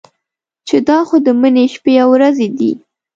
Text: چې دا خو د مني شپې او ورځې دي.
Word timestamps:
چې 0.67 0.77
دا 0.87 0.97
خو 1.07 1.15
د 1.25 1.27
مني 1.41 1.65
شپې 1.73 1.93
او 2.03 2.09
ورځې 2.15 2.47
دي. 2.57 2.71